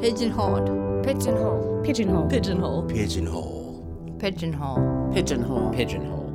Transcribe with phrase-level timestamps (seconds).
[0.00, 1.04] Pigeonholed.
[1.04, 1.82] Pigeonhole.
[1.82, 2.28] Pigeonhole.
[2.28, 2.86] Pigeonhole.
[2.86, 4.16] Pigeonhole.
[4.20, 5.12] Pigeonhole.
[5.12, 5.72] Pigeonhole.
[5.72, 6.28] Pigeonhole.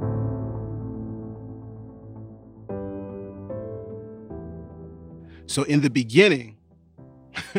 [5.47, 6.57] So in the beginning,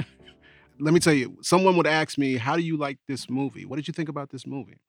[0.79, 3.65] let me tell you, someone would ask me, How do you like this movie?
[3.65, 4.81] What did you think about this movie?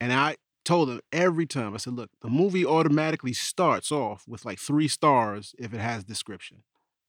[0.00, 0.34] And I
[0.64, 4.88] told them every time, I said, Look, the movie automatically starts off with like three
[4.88, 6.64] stars if it has description.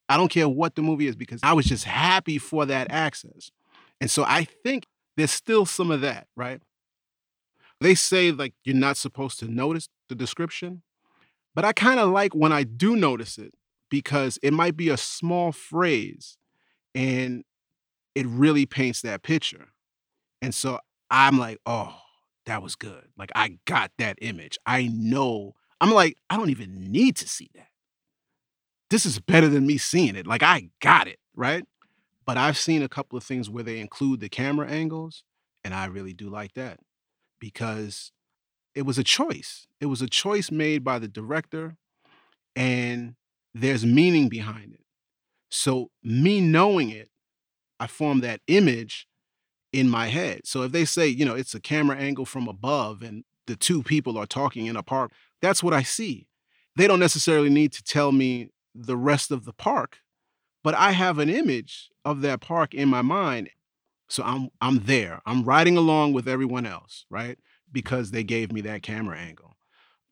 [0.10, 3.52] I don't care what the movie is because I was just happy for that access.
[4.02, 6.61] And so I think there's still some of that, right?
[7.79, 10.82] They say like you're not supposed to notice the description,
[11.56, 13.54] but I kind of like when I do notice it
[13.89, 16.37] because it might be a small phrase
[16.96, 17.43] and
[18.15, 19.68] it really paints that picture.
[20.42, 20.79] And so
[21.10, 21.96] I'm like, oh,
[22.46, 23.06] that was good.
[23.18, 24.57] Like I got that image.
[24.65, 25.54] I know.
[25.79, 27.68] I'm like, I don't even need to see that.
[28.89, 30.25] This is better than me seeing it.
[30.25, 31.66] Like I got it, right?
[32.25, 35.23] But I've seen a couple of things where they include the camera angles,
[35.64, 36.80] and I really do like that
[37.40, 38.12] because
[38.76, 39.67] it was a choice.
[39.80, 41.76] It was a choice made by the director,
[42.56, 43.16] and
[43.54, 44.84] there's meaning behind it.
[45.50, 47.10] So, me knowing it,
[47.80, 49.08] I form that image
[49.73, 50.42] in my head.
[50.45, 53.82] So, if they say, you know, it's a camera angle from above and the two
[53.82, 56.28] people are talking in a park, that's what I see.
[56.76, 58.52] They don't necessarily need to tell me
[58.86, 60.00] the rest of the park,
[60.64, 63.50] but I have an image of that park in my mind.
[64.08, 65.22] So I'm I'm there.
[65.26, 67.38] I'm riding along with everyone else, right?
[67.72, 69.56] Because they gave me that camera angle.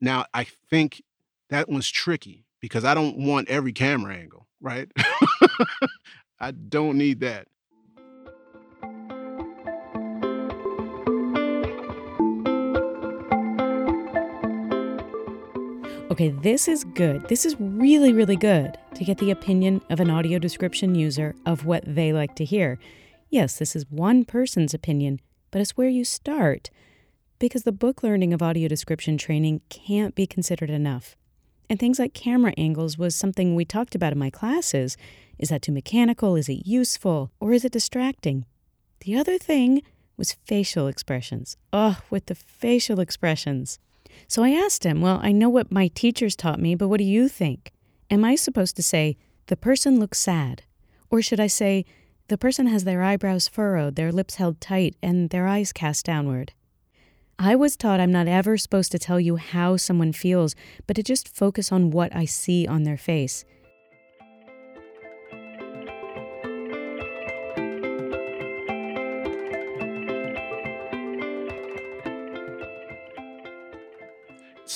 [0.00, 1.02] Now, I think
[1.50, 4.90] that one's tricky because I don't want every camera angle, right?
[6.40, 7.48] I don't need that.
[16.10, 17.28] Okay, this is good.
[17.28, 21.66] This is really, really good to get the opinion of an audio description user of
[21.66, 22.78] what they like to hear.
[23.28, 26.70] Yes, this is one person's opinion, but it's where you start
[27.38, 31.14] because the book learning of audio description training can't be considered enough.
[31.68, 34.96] And things like camera angles was something we talked about in my classes.
[35.38, 36.36] Is that too mechanical?
[36.36, 37.32] Is it useful?
[37.38, 38.46] Or is it distracting?
[39.00, 39.82] The other thing
[40.16, 41.58] was facial expressions.
[41.70, 43.78] Oh, with the facial expressions.
[44.26, 47.04] So I asked him, Well, I know what my teachers taught me, but what do
[47.04, 47.72] you think?
[48.10, 50.62] Am I supposed to say, the person looks sad?
[51.10, 51.84] Or should I say,
[52.28, 56.52] the person has their eyebrows furrowed, their lips held tight, and their eyes cast downward?
[57.38, 61.02] I was taught I'm not ever supposed to tell you how someone feels, but to
[61.02, 63.44] just focus on what I see on their face.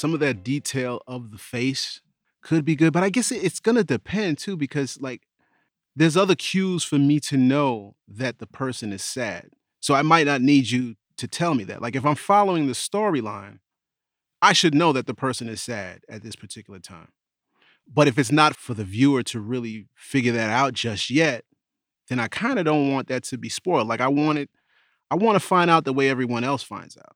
[0.02, 2.00] Some of that detail of the face
[2.40, 5.28] could be good, but I guess it's gonna depend too, because like
[5.94, 9.50] there's other cues for me to know that the person is sad.
[9.78, 11.80] So I might not need you to tell me that.
[11.80, 13.60] Like if I'm following the storyline,
[14.42, 17.12] I should know that the person is sad at this particular time.
[17.86, 21.44] But if it's not for the viewer to really figure that out just yet,
[22.08, 23.86] then I kind of don't want that to be spoiled.
[23.86, 24.50] Like I want it,
[25.12, 27.14] I want to find out the way everyone else finds out.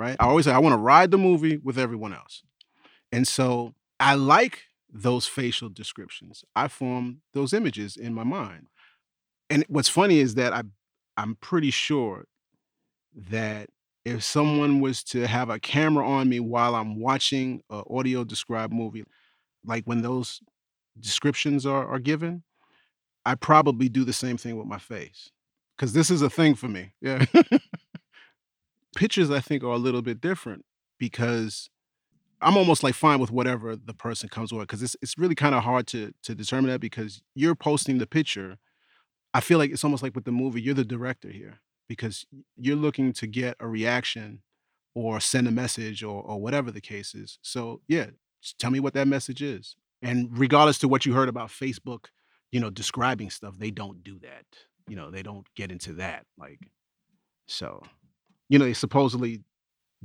[0.00, 0.16] Right?
[0.18, 2.42] I always say I want to ride the movie with everyone else.
[3.12, 6.42] And so I like those facial descriptions.
[6.56, 8.68] I form those images in my mind.
[9.50, 10.62] And what's funny is that I
[11.18, 12.24] I'm pretty sure
[13.14, 13.68] that
[14.06, 18.72] if someone was to have a camera on me while I'm watching an audio described
[18.72, 19.04] movie,
[19.66, 20.40] like when those
[20.98, 22.42] descriptions are, are given,
[23.26, 25.30] I probably do the same thing with my face.
[25.76, 26.94] Cause this is a thing for me.
[27.02, 27.26] Yeah.
[28.96, 30.64] Pictures, I think, are a little bit different
[30.98, 31.70] because
[32.42, 35.54] I'm almost like fine with whatever the person comes with because it's it's really kind
[35.54, 38.58] of hard to to determine that because you're posting the picture.
[39.32, 42.76] I feel like it's almost like with the movie, you're the director here because you're
[42.76, 44.42] looking to get a reaction
[44.94, 47.38] or send a message or or whatever the case is.
[47.42, 48.06] So yeah,
[48.58, 49.76] tell me what that message is.
[50.02, 52.06] And regardless to what you heard about Facebook,
[52.50, 54.44] you know, describing stuff, they don't do that.
[54.88, 56.26] You know, they don't get into that.
[56.38, 56.58] Like,
[57.46, 57.82] so,
[58.50, 59.42] you know, they supposedly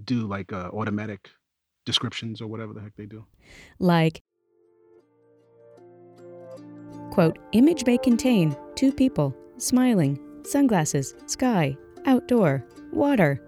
[0.01, 1.31] do like uh, automatic
[1.85, 3.25] descriptions or whatever the heck they do.
[3.79, 4.21] Like,
[7.11, 11.75] quote, image may contain two people, smiling, sunglasses, sky,
[12.05, 12.63] outdoor,
[12.93, 13.41] water.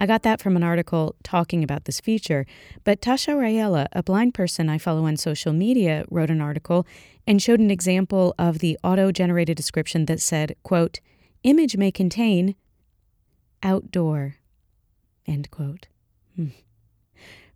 [0.00, 2.46] I got that from an article talking about this feature,
[2.84, 6.84] but Tasha Rayella, a blind person I follow on social media, wrote an article
[7.28, 10.98] and showed an example of the auto-generated description that said, quote,
[11.44, 12.56] image may contain
[13.62, 14.36] outdoor,
[15.26, 15.88] end quote.
[16.36, 16.48] Hmm.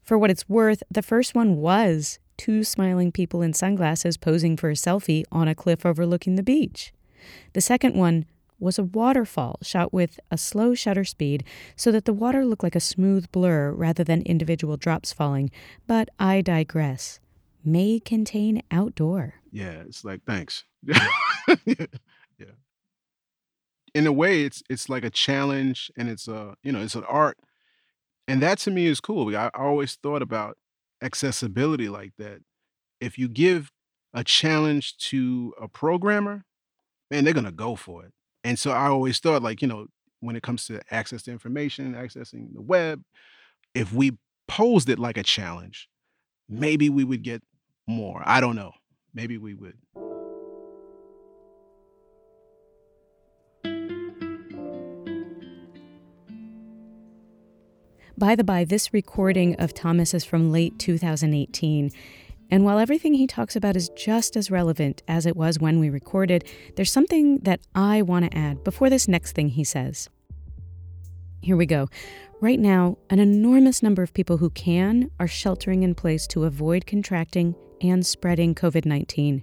[0.02, 4.70] For what it's worth, the first one was two smiling people in sunglasses posing for
[4.70, 6.92] a selfie on a cliff overlooking the beach.
[7.54, 8.26] The second one
[8.58, 11.44] was a waterfall shot with a slow shutter speed
[11.76, 15.50] so that the water looked like a smooth blur rather than individual drops falling.
[15.86, 17.20] But I digress.
[17.64, 19.34] May contain outdoor.
[19.50, 20.64] Yeah, it's like thanks.
[23.94, 27.04] In a way, it's it's like a challenge, and it's a you know it's an
[27.04, 27.38] art,
[28.26, 29.36] and that to me is cool.
[29.36, 30.56] I always thought about
[31.02, 32.40] accessibility like that.
[33.00, 33.70] If you give
[34.12, 36.44] a challenge to a programmer,
[37.10, 38.12] man, they're gonna go for it.
[38.42, 39.86] And so I always thought, like, you know,
[40.20, 43.02] when it comes to access to information, accessing the web,
[43.74, 44.18] if we
[44.48, 45.88] posed it like a challenge,
[46.48, 47.42] maybe we would get
[47.86, 48.22] more.
[48.24, 48.72] I don't know.
[49.14, 49.76] Maybe we would.
[58.16, 61.90] By the by, this recording of Thomas is from late 2018.
[62.48, 65.90] And while everything he talks about is just as relevant as it was when we
[65.90, 66.44] recorded,
[66.76, 70.08] there's something that I want to add before this next thing he says.
[71.40, 71.88] Here we go.
[72.40, 76.86] Right now, an enormous number of people who can are sheltering in place to avoid
[76.86, 79.42] contracting and spreading COVID 19.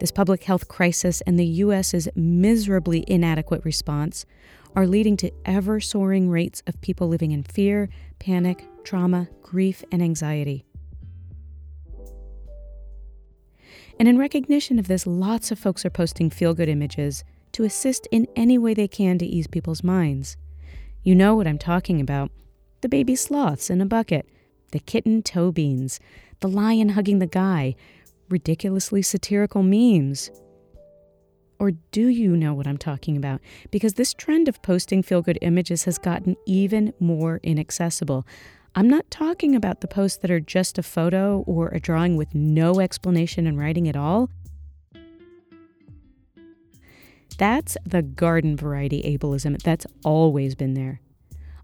[0.00, 4.24] This public health crisis and the U.S.'s miserably inadequate response
[4.74, 10.02] are leading to ever soaring rates of people living in fear, panic, trauma, grief, and
[10.02, 10.64] anxiety.
[13.98, 18.08] And in recognition of this, lots of folks are posting feel good images to assist
[18.10, 20.38] in any way they can to ease people's minds.
[21.02, 22.30] You know what I'm talking about
[22.80, 24.26] the baby sloths in a bucket,
[24.72, 26.00] the kitten toe beans,
[26.40, 27.74] the lion hugging the guy,
[28.30, 30.30] ridiculously satirical memes.
[31.58, 33.40] Or do you know what I'm talking about?
[33.70, 38.26] Because this trend of posting feel good images has gotten even more inaccessible.
[38.74, 42.34] I'm not talking about the posts that are just a photo or a drawing with
[42.34, 44.30] no explanation and writing at all.
[47.36, 51.00] That's the garden variety ableism that's always been there.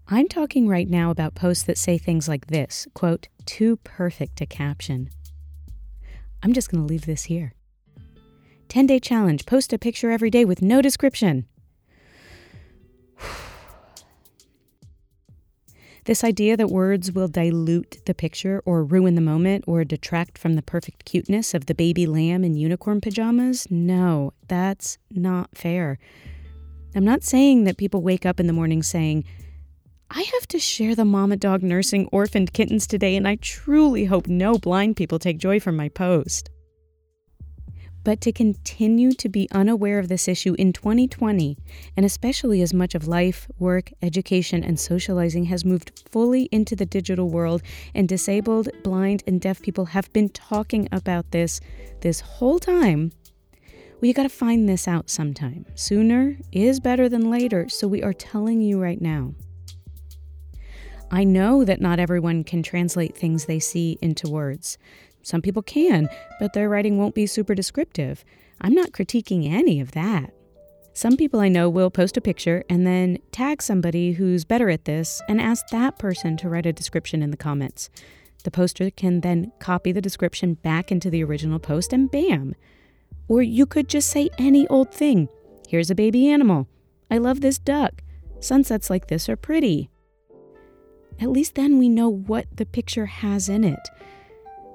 [0.07, 4.45] I'm talking right now about posts that say things like this quote, too perfect to
[4.45, 5.09] caption.
[6.43, 7.53] I'm just going to leave this here.
[8.69, 11.45] 10 day challenge post a picture every day with no description.
[16.05, 20.53] This idea that words will dilute the picture or ruin the moment or detract from
[20.53, 25.99] the perfect cuteness of the baby lamb in unicorn pajamas, no, that's not fair.
[26.95, 29.25] I'm not saying that people wake up in the morning saying,
[30.09, 34.27] I have to share the mama dog nursing orphaned kittens today, and I truly hope
[34.27, 36.49] no blind people take joy from my post.
[38.05, 41.57] But to continue to be unaware of this issue in 2020,
[41.97, 46.85] and especially as much of life, work, education, and socializing has moved fully into the
[46.85, 47.61] digital world,
[47.93, 51.59] and disabled, blind, and deaf people have been talking about this
[51.99, 53.11] this whole time,
[53.99, 55.65] we got to find this out sometime.
[55.75, 59.33] Sooner is better than later, so we are telling you right now.
[61.11, 64.77] I know that not everyone can translate things they see into words.
[65.23, 66.09] Some people can,
[66.39, 68.25] but their writing won't be super descriptive.
[68.61, 70.33] I'm not critiquing any of that.
[70.93, 74.85] Some people I know will post a picture and then tag somebody who's better at
[74.85, 77.89] this and ask that person to write a description in the comments.
[78.43, 82.55] The poster can then copy the description back into the original post and bam.
[83.27, 85.29] Or you could just say any old thing.
[85.67, 86.67] Here's a baby animal.
[87.11, 88.01] I love this duck.
[88.39, 89.89] Sunsets like this are pretty.
[91.19, 93.89] At least then we know what the picture has in it.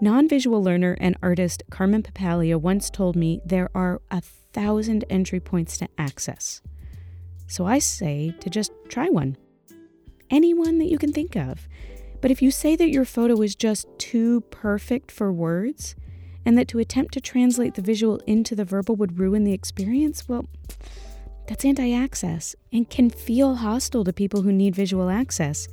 [0.01, 5.39] Non visual learner and artist Carmen Papalia once told me there are a thousand entry
[5.39, 6.61] points to access.
[7.47, 9.37] So I say to just try one.
[10.31, 11.69] Anyone that you can think of.
[12.21, 15.95] But if you say that your photo is just too perfect for words,
[16.45, 20.29] and that to attempt to translate the visual into the verbal would ruin the experience,
[20.29, 20.47] well,
[21.47, 25.69] that's anti access and can feel hostile to people who need visual access.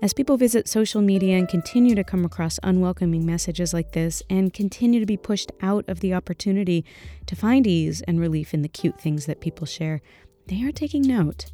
[0.00, 4.52] As people visit social media and continue to come across unwelcoming messages like this and
[4.52, 6.84] continue to be pushed out of the opportunity
[7.26, 10.00] to find ease and relief in the cute things that people share,
[10.46, 11.46] they are taking note.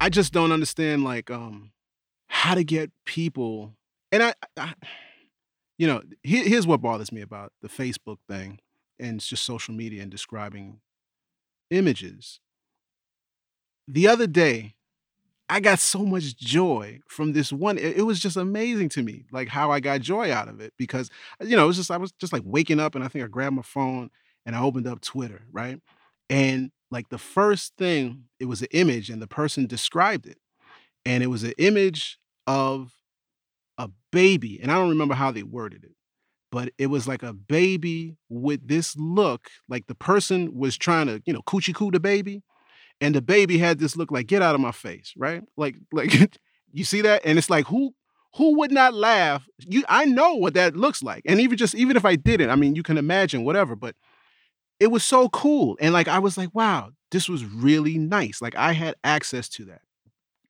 [0.00, 1.70] I just don't understand like um
[2.26, 3.76] how to get people
[4.10, 4.74] and I, I
[5.78, 8.58] you know, here, here's what bothers me about the Facebook thing
[8.98, 10.80] and just social media and describing
[11.70, 12.40] images.
[13.86, 14.73] The other day,
[15.48, 17.76] I got so much joy from this one.
[17.76, 21.10] It, was just amazing to me, like how I got joy out of it because,
[21.40, 23.24] uh, you know, it was just, I was just like waking up and I think
[23.24, 24.10] I grabbed my phone
[24.46, 25.80] and I opened up Twitter, right?
[26.30, 30.38] And like the first thing, it was an image and the person described it.
[31.04, 32.94] And it was an image of
[33.76, 34.58] a baby.
[34.62, 35.94] And I don't remember how they worded it,
[36.50, 41.22] but it was like a baby with this look, like the person was trying to,
[41.26, 42.42] you know, coochie coo the baby.
[43.00, 45.42] And the baby had this look like, get out of my face, right?
[45.56, 46.38] Like, like
[46.72, 47.22] you see that?
[47.24, 47.94] And it's like, who
[48.36, 49.46] who would not laugh?
[49.58, 51.22] You I know what that looks like.
[51.26, 53.94] And even just even if I didn't, I mean, you can imagine whatever, but
[54.80, 55.76] it was so cool.
[55.80, 58.42] And like I was like, wow, this was really nice.
[58.42, 59.82] Like I had access to that.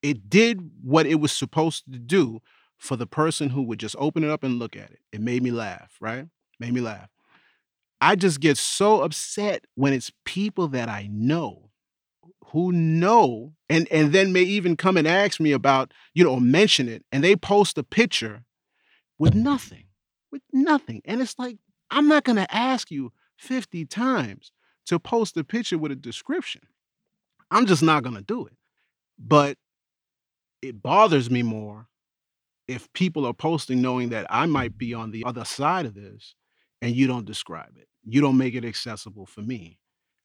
[0.02, 2.40] It did what it was supposed to do
[2.78, 4.98] for the person who would just open it up and look at it.
[5.12, 6.26] It made me laugh, right?
[6.58, 7.08] Made me laugh.
[8.00, 11.70] I just get so upset when it's people that I know
[12.52, 16.88] who know and and then may even come and ask me about, you know, mention
[16.88, 18.44] it and they post a picture
[19.18, 19.84] with nothing.
[20.30, 21.02] With nothing.
[21.04, 21.58] And it's like
[21.90, 24.52] I'm not going to ask you 50 times
[24.86, 26.62] to post a picture with a description.
[27.50, 28.56] I'm just not going to do it.
[29.18, 29.58] But
[30.60, 31.88] it bothers me more
[32.66, 36.34] if people are posting knowing that I might be on the other side of this
[36.82, 37.88] and you don't describe it.
[38.04, 39.78] You don't make it accessible for me.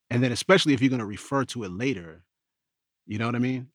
[0.10, 2.24] And then, especially if you're going to refer to it later,
[3.06, 3.68] you know what I mean?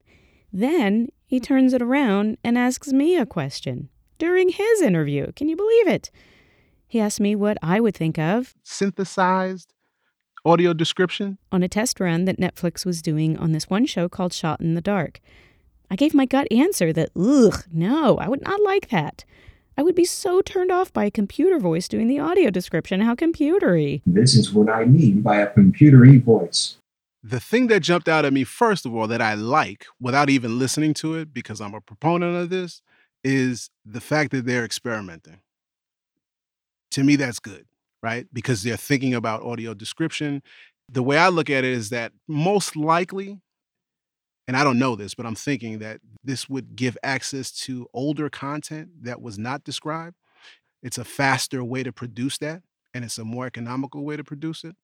[0.52, 3.88] Then he turns it around and asks me a question
[4.18, 5.32] during his interview.
[5.32, 6.10] Can you believe it?
[6.86, 9.72] He asked me what I would think of synthesized
[10.44, 14.32] audio description on a test run that Netflix was doing on this one show called
[14.32, 15.20] Shot in the Dark.
[15.90, 19.24] I gave my gut answer that, ugh, no, I would not like that.
[19.76, 23.00] I would be so turned off by a computer voice doing the audio description.
[23.00, 24.02] How computery.
[24.06, 26.76] This is what I mean by a computery voice.
[27.22, 30.58] The thing that jumped out at me, first of all, that I like without even
[30.58, 32.82] listening to it, because I'm a proponent of this,
[33.24, 35.40] is the fact that they're experimenting.
[36.92, 37.64] To me, that's good,
[38.02, 38.26] right?
[38.32, 40.42] Because they're thinking about audio description.
[40.92, 43.40] The way I look at it is that most likely
[44.46, 48.28] and I don't know this, but I'm thinking that this would give access to older
[48.28, 50.16] content that was not described.
[50.82, 54.64] It's a faster way to produce that, and it's a more economical way to produce
[54.64, 54.76] it.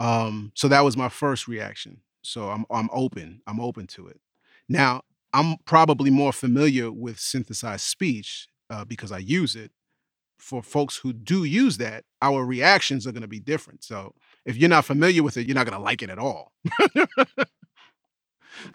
[0.00, 2.00] Um, so that was my first reaction.
[2.22, 3.40] So I'm I'm open.
[3.46, 4.20] I'm open to it.
[4.68, 9.70] Now I'm probably more familiar with synthesized speech uh, because I use it.
[10.38, 13.84] For folks who do use that, our reactions are going to be different.
[13.84, 14.12] So
[14.44, 16.50] if you're not familiar with it, you're not going to like it at all.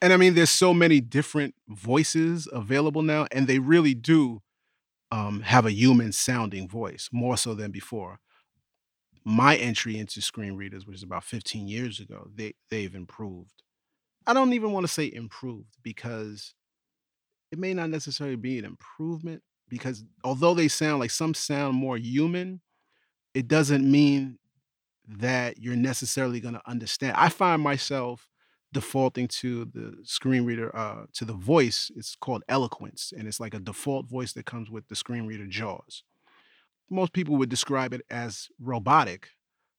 [0.02, 4.42] And I mean, there's so many different voices available now, and they really do
[5.12, 8.20] um, have a human sounding voice more so than before.
[9.24, 13.64] My entry into screen readers, which is about 15 years ago, they they've improved.
[14.26, 16.54] I don't even want to say improved because
[17.52, 21.98] it may not necessarily be an improvement because although they sound like some sound more
[21.98, 22.62] human,
[23.34, 24.40] it doesn't mean
[25.08, 27.16] that you're necessarily going to understand.
[27.18, 28.28] I find myself
[28.74, 33.54] defaulting to the screen reader uh, to the voice it's called eloquence and it's like
[33.54, 36.04] a default voice that comes with the screen reader jaws.
[36.90, 39.30] Most people would describe it as robotic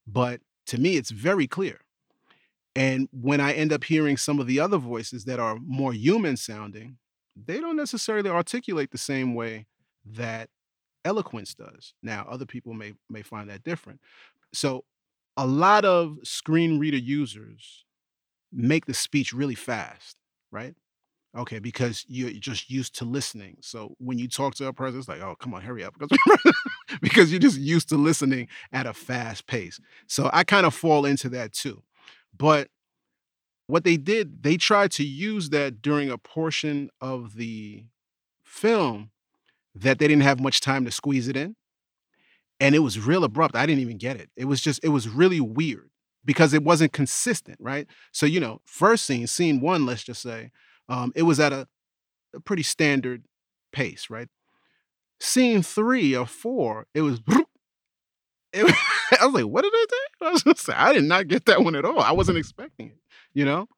[0.07, 1.80] but to me it's very clear.
[2.75, 6.37] And when i end up hearing some of the other voices that are more human
[6.37, 6.99] sounding
[7.47, 9.66] they don't necessarily articulate the same way
[10.04, 10.49] that
[11.04, 11.95] eloquence does.
[12.02, 14.00] Now other people may may find that different.
[14.52, 14.85] So
[15.37, 17.85] a lot of screen reader users
[18.52, 20.16] make the speech really fast,
[20.50, 20.74] right?
[21.36, 23.58] Okay, because you're just used to listening.
[23.60, 25.94] So when you talk to a person, it's like, oh, come on, hurry up.
[27.02, 29.78] because you're just used to listening at a fast pace.
[30.06, 31.82] So I kind of fall into that too.
[32.36, 32.68] But
[33.66, 37.84] what they did, they tried to use that during a portion of the
[38.42, 39.10] film
[39.74, 41.54] that they didn't have much time to squeeze it in.
[42.58, 43.54] And it was real abrupt.
[43.54, 44.30] I didn't even get it.
[44.34, 45.88] It was just, it was really weird
[46.28, 47.87] because it wasn't consistent, right?
[48.12, 50.50] So, you know, first scene, scene one, let's just say,
[50.87, 51.66] um, it was at a,
[52.37, 53.25] a pretty standard
[53.73, 54.28] pace, right?
[55.18, 57.20] Scene three or four, it was.
[58.50, 58.64] It,
[59.20, 60.26] I was like, what did I do?
[60.26, 62.00] I was say, I did not get that one at all.
[62.00, 62.97] I wasn't expecting it,
[63.35, 63.68] you know?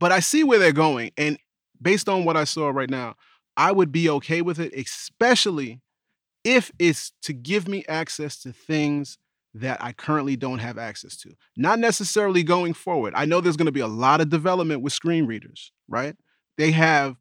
[0.00, 1.12] But I see where they're going.
[1.16, 1.38] And
[1.80, 3.14] based on what I saw right now,
[3.56, 5.80] I would be okay with it, especially
[6.42, 9.18] if it's to give me access to things
[9.54, 11.34] that I currently don't have access to.
[11.56, 13.12] Not necessarily going forward.
[13.16, 16.16] I know there's going to be a lot of development with screen readers, right?
[16.56, 17.16] They have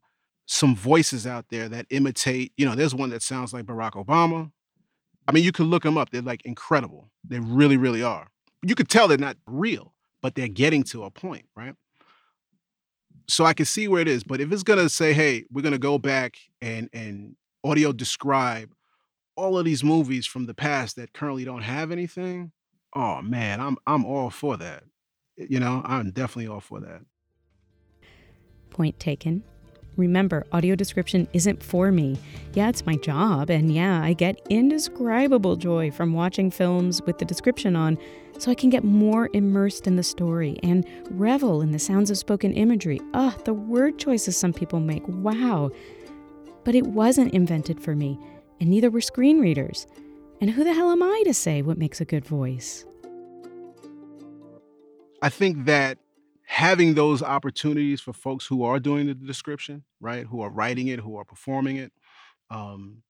[0.46, 4.52] some voices out there that imitate, you know, there's one that sounds like Barack Obama.
[5.28, 6.10] I mean, you can look them up.
[6.10, 7.10] They're like incredible.
[7.28, 8.28] They really, really are.
[8.64, 11.76] You could tell they're not real, but they're getting to a point, right?
[13.28, 14.24] So I can see where it is.
[14.24, 18.74] But if it's gonna say, hey, we're gonna go back and and audio describe
[19.36, 22.52] all of these movies from the past that currently don't have anything,
[22.96, 24.84] oh man, I'm I'm all for that.
[25.38, 27.02] You know, I'm definitely all for that.
[28.70, 29.44] Point taken.
[29.98, 32.18] Remember, audio description isn't for me.
[32.54, 37.26] Yeah, it's my job, and yeah, I get indescribable joy from watching films with the
[37.26, 37.98] description on
[38.40, 42.18] so I can get more immersed in the story and revel in the sounds of
[42.18, 43.02] spoken imagery.
[43.14, 45.04] Ah, the word choices some people make.
[45.08, 45.70] Wow.
[46.64, 48.18] But it wasn't invented for me,
[48.62, 49.88] and neither were screen readers.
[50.40, 52.86] And who the hell am I to say what makes a good voice?
[55.22, 55.98] I think that
[56.46, 61.00] having those opportunities for folks who are doing the description, right, who are writing it,
[61.00, 61.92] who are performing it,
[62.50, 63.02] um,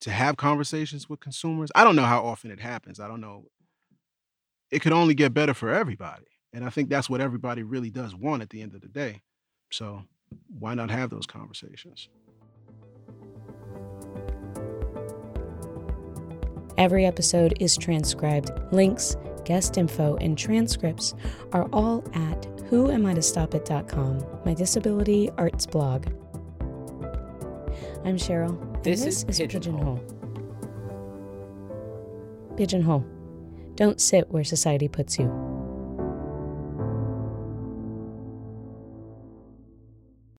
[0.00, 1.70] to have conversations with consumers.
[1.74, 3.00] I don't know how often it happens.
[3.00, 3.46] I don't know.
[4.70, 6.26] It could only get better for everybody.
[6.52, 9.22] And I think that's what everybody really does want at the end of the day.
[9.70, 10.04] So
[10.48, 12.08] why not have those conversations?
[16.82, 18.50] Every episode is transcribed.
[18.72, 21.14] Links, guest info, and transcripts
[21.52, 26.08] are all at whoamitostopit.com, my disability arts blog.
[28.04, 28.82] I'm Cheryl.
[28.82, 30.00] This, this is, is Pigeonhole.
[32.56, 33.06] Pigeonhole.
[33.76, 35.41] Don't sit where society puts you.